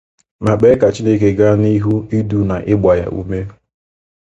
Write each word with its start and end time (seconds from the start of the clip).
ma 0.43 0.53
kpee 0.59 0.75
ka 0.79 0.87
Chineke 0.95 1.29
gaa 1.39 1.55
n'ihu 1.61 1.93
idu 2.17 2.39
na 2.49 2.55
ịgbà 2.71 2.91
ya 3.01 3.07
ume. 3.19 3.39